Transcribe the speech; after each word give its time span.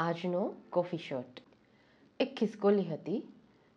આજનો 0.00 0.54
coffee 0.70 0.98
shot. 0.98 1.40
એક 2.20 2.34
ખિસકોલી 2.34 2.82
હતી. 2.82 3.22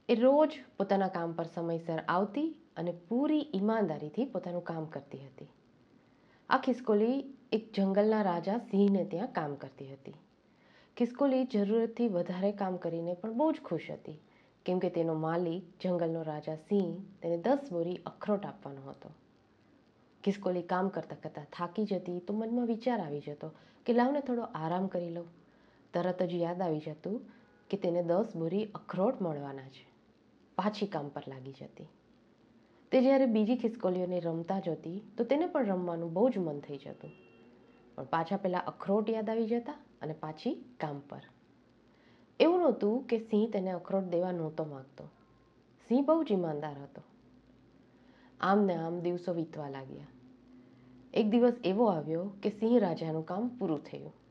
એ 0.10 0.16
રોજ 0.16 0.50
પોતાના 0.78 1.08
કામ 1.08 1.34
પર 1.34 1.44
સમયસર 1.44 2.04
આવતી 2.08 2.56
અને 2.76 2.92
પૂરી 2.92 3.50
ઈમાનદારીથી 3.54 4.26
પોતાનું 4.26 4.64
કામ 4.64 4.86
કરતી 4.86 5.18
હતી. 5.18 5.48
આ 6.50 6.58
ખિસકોલી 6.58 7.18
એક 7.52 7.74
જંગલના 7.74 8.22
રાજા 8.22 8.58
સિંહને 8.58 9.06
ત્યાં 9.06 9.34
કામ 9.34 9.56
કરતી 9.56 9.88
હતી. 9.88 10.14
ખિસકોલી 10.98 11.46
જરૂરતથી 11.46 12.08
વધારે 12.08 12.52
કામ 12.52 12.78
કરીને 12.78 13.14
પણ 13.14 13.34
બહુ 13.34 13.52
જ 13.52 13.62
ખુશ 13.64 13.92
હતી, 13.92 14.20
કેમ 14.66 14.80
કે 14.80 14.90
તેનો 14.90 15.14
માલિક 15.14 15.64
જંગલનો 15.82 16.24
રાજા 16.24 16.56
સિંહ 16.56 17.02
તેને 17.22 17.38
દસ 17.38 17.72
બોરી 17.72 18.02
અખરોટ 18.06 18.46
આપવાનો 18.46 18.82
હતો. 18.82 19.10
ખિસકોલી 20.24 20.62
કામ 20.62 20.90
કરતાં 20.90 21.22
કરતાં 21.22 21.46
થાકી 21.52 21.86
જતી 21.86 22.20
તો 22.20 22.34
મનમાં 22.34 22.66
વિચાર 22.66 23.00
આવી 23.00 23.20
જતો 23.20 23.50
કે 23.86 23.94
લાવને 23.94 24.20
થોડો 24.20 24.42
આરામ 24.42 24.88
કરી 24.88 25.10
લઉં. 25.10 25.43
તરત 25.94 26.24
જ 26.24 26.34
યાદ 26.34 26.62
આવી 26.62 26.80
જતું 26.80 27.22
કે 27.70 27.78
તેને 27.78 28.04
દસ 28.04 28.36
બોરી 28.36 28.66
અખરોટ 28.66 29.22
મળવાના 29.22 29.68
છે. 29.68 29.94
પાછી 30.56 30.88
કામ 30.88 31.10
પર 31.10 31.24
લાગી 31.28 31.52
જતી. 31.52 31.88
તે 32.92 33.02
જ્યારે 33.02 33.26
બીજી 33.26 33.58
ખિસકોલીઓને 33.58 34.20
રમતા 34.20 34.60
જતી, 34.60 35.02
તો 35.18 35.24
તેને 35.24 35.48
પણ 35.48 35.66
રમવાનું 35.66 36.14
બહુ 36.14 36.30
જ 36.30 36.38
મન 36.38 36.60
થઈ 36.60 36.78
જતું. 36.78 37.12
પણ 37.96 38.04
પાછા 38.04 38.38
પહેલાં 38.38 38.66
અખરોટ 38.66 39.10
યાદ 39.10 39.30
આવી 39.30 39.48
જતા 39.48 39.74
અને 40.02 40.14
પાછી 40.14 40.66
કામ 40.80 41.00
પર. 41.00 41.22
એવું 42.40 42.60
નહોતું 42.60 43.04
કે 43.04 43.18
સિંહ 43.18 43.52
તેને 43.52 43.72
અખરોટ 43.72 44.04
દેવા 44.04 44.32
નહોતો 44.32 44.66
માગતો. 44.66 45.04
સિંહ 45.88 46.06
બહુ 46.06 46.24
જ 46.24 46.32
ઈમાનદાર 46.32 46.82
હતો. 46.82 47.02
આમ 48.40 48.66
ને 48.66 48.76
આમ 48.76 49.00
દિવસો 49.00 49.34
વીતવા 49.34 49.70
લાગ્યા. 49.70 50.06
એક 51.14 51.30
દિવસ 51.30 51.54
એવો 51.64 51.86
આવ્યો 51.86 52.32
કે 52.44 52.50
સિંહ 52.50 52.80
રાજાનું 52.80 53.26
કામ 53.26 53.48
પૂરું 53.48 53.84
થયું. 53.84 54.23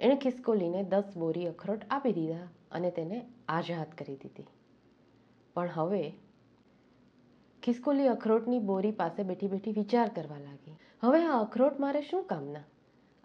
એણે 0.00 0.16
ખિસકોલીને 0.16 0.82
દસ 0.82 1.04
બોરી 1.16 1.46
અખરોટ 1.46 1.80
આપી 1.90 2.12
દીધા 2.12 2.48
અને 2.70 2.90
તેને 2.90 3.26
આઝાદ 3.48 3.92
કરી 3.98 4.16
દીધી. 4.16 4.46
પણ 5.54 5.68
હવે 5.74 6.12
ખિસકોલી 7.62 8.08
અખરોટની 8.08 8.58
બોરી 8.58 8.90
પાસે 8.90 9.22
બેઠી 9.22 9.48
બેઠી 9.48 9.72
વિચાર 9.72 10.08
કરવા 10.08 10.38
લાગી. 10.38 10.76
હવે 11.00 11.24
આ 11.24 11.40
અખરોટ 11.40 11.80
મારે 11.80 12.02
શું 12.02 12.24
કામના? 12.24 12.64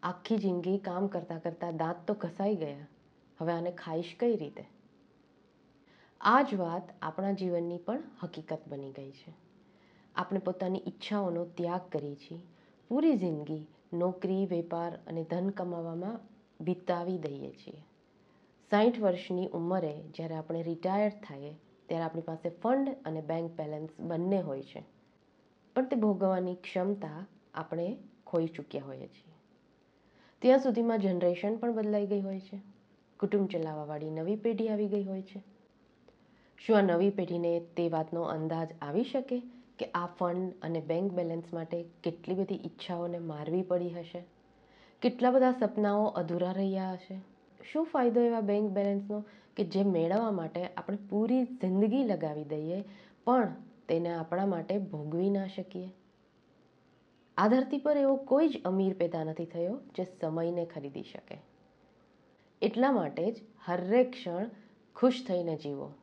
આખી 0.03 0.37
જિંદગી 0.37 0.77
કામ 0.77 1.07
કરતાં 1.07 1.41
કરતાં 1.41 1.77
દાંત 1.77 2.07
તો 2.07 2.13
ઘસાઈ 2.13 2.55
ગયા. 2.55 2.87
હવે 3.41 3.53
આને 3.53 3.71
ખાઈશ 3.71 4.15
કઈ 4.19 4.35
રીતે? 4.35 4.65
આ 6.21 6.41
જ 6.41 6.55
વાત 6.55 6.81
આપણા 7.01 7.31
જીવનની 7.31 7.77
પણ 7.77 8.03
હકીકત 8.23 8.59
બની 8.67 8.91
ગઈ 8.91 9.11
છે. 9.11 9.33
આપણે 10.15 10.39
પોતાની 10.39 10.81
ઈચ્છાઓનો 10.87 11.45
ત્યાગ 11.45 11.81
કરીએ 11.91 12.15
છીએ. 12.15 12.41
પૂરી 12.89 13.17
જિંદગી 13.17 13.67
નોકરી, 13.93 14.45
વેપાર 14.45 14.99
અને 15.07 15.23
ધન 15.23 15.49
કમાવામાં 15.49 16.19
વિતાવી 16.61 17.17
દઈએ 17.17 17.51
છીએ. 17.51 17.85
સાઠ 18.71 18.99
વર્ષની 18.99 19.47
ઉંમરે 19.47 20.01
જ્યારે 20.15 20.35
આપણે 20.35 20.63
રિટાયર 20.63 21.09
થઈએ, 21.09 21.53
ત્યારે 21.85 22.03
આપણી 22.03 22.21
પાસે 22.21 22.49
ફંડ 22.49 22.95
અને 23.05 23.21
બેંક 23.21 23.51
બેલેન્સ 23.51 23.89
બંને 23.99 24.41
હોય 24.41 24.61
છે. 24.61 24.83
પણ 25.75 25.85
તે 25.85 25.95
ભોગવવાની 25.95 26.55
ક્ષમતા 26.55 27.25
આપણે 27.53 27.97
ખોઈ 28.27 28.47
ચૂક્યા 28.47 28.83
હોઈએ 28.85 29.07
છીએ. 29.07 29.33
ત્યાં 30.41 30.59
સુધીમાં 30.59 30.99
જનરેશન 30.99 31.57
પણ 31.57 31.73
બદલાઈ 31.73 32.07
ગઈ 32.07 32.21
હોય 32.21 32.39
છે. 32.39 32.61
કુટુંબ 33.19 33.47
ચલાવવાવાળી 33.47 34.09
નવી 34.09 34.35
પેઢી 34.35 34.69
આવી 34.69 34.87
ગઈ 34.87 35.03
હોય 35.03 35.21
છે. 35.21 35.43
શું 36.57 36.77
આ 36.77 36.81
નવી 36.81 37.09
પેઢીને 37.09 37.59
તે 37.59 37.89
વાતનો 37.89 38.21
અંદાજ 38.21 38.69
આવી 38.81 39.03
શકે 39.03 39.39
કે 39.79 39.85
આ 39.85 40.07
ફંડ 40.07 40.53
અને 40.61 40.79
બેંક 40.79 41.11
બેલેન્સ 41.11 41.53
માટે 41.53 41.85
કેટલી 42.03 42.35
બધી 42.35 42.55
ઈચ્છાઓને 42.55 43.19
મારવી 43.19 43.61
પડી 43.61 43.89
હશે? 43.89 44.23
કેટલા 45.05 45.31
બધા 45.31 45.51
સપનાઓ 45.51 46.05
અધૂરા 46.05 46.51
રહ્યા 46.51 46.91
હશે? 46.91 47.21
શું 47.71 47.85
ફાયદો 47.85 48.21
એવા 48.21 48.41
બેંક 48.41 48.71
બેલેન્સનો 48.71 49.23
કે 49.55 49.63
જે 49.63 49.83
મેળવવા 49.83 50.31
માટે 50.31 50.67
આપણે 50.67 50.97
પૂરી 51.09 51.43
જિંદગી 51.43 52.03
લગાવી 52.03 52.43
દઈએ, 52.43 52.83
પણ 53.25 53.55
તેને 53.87 54.13
આપણા 54.13 54.45
માટે 54.45 54.77
ભોગવી 54.77 55.29
ના 55.29 55.47
શકીએ? 55.47 55.89
આ 57.37 57.47
ધરતી 57.47 57.77
પર 57.77 57.97
એવો 57.97 58.15
કોઈ 58.15 58.47
જ 58.47 58.61
અમીર 58.65 58.93
પેદા 58.93 59.23
નથી 59.23 59.45
થયો 59.45 59.79
જે 59.95 60.03
સમયને 60.03 60.65
ખરીદી 60.65 61.03
શકે. 61.03 61.37
એટલા 62.61 62.91
માટે 62.91 63.31
જ 63.31 63.35
હરેક 63.65 64.11
ક્ષણ 64.11 64.49
ખુશ 64.95 65.25
થઈને 65.27 65.55
જીવો. 65.55 65.93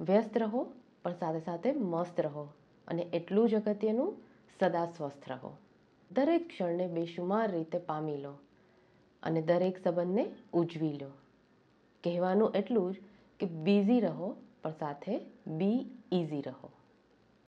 વ્યસ્ત 0.00 0.38
રહો, 0.38 0.72
પણ 1.02 1.12
સાથે 1.12 1.40
સાથે 1.40 1.72
મસ્ત 1.72 2.20
રહો 2.20 2.48
અને 2.88 3.02
એટલું 3.02 3.48
જ 3.48 3.54
અગત્યનું 3.54 4.16
સદા 4.60 4.86
સ્વસ્થ 4.86 5.30
રહો. 5.30 5.56
દરેક 6.12 6.48
ક્ષણને 6.48 6.86
બેશુમાર 6.86 7.50
રીતે 7.50 7.78
પામી 7.78 8.16
લો 8.16 8.34
અને 9.22 9.42
દરેક 9.42 9.78
સંબંધને 9.84 10.26
ઉજવી 10.52 10.92
લો. 10.92 11.10
કહેવાનું 12.04 12.52
એટલું 12.54 12.94
જ 12.94 12.96
કે 13.40 13.46
બિઝી 13.46 14.00
રહો, 14.00 14.36
પણ 14.62 14.70
સાથે 14.70 15.18
બી 15.46 15.86
ઇઝી 16.12 16.40
રહો. 16.40 16.70